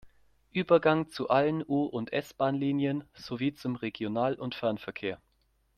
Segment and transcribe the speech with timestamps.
[0.49, 5.21] Übergang zu allen U- und S-Bahnlinien sowie zum Regional- und Fernverkehr.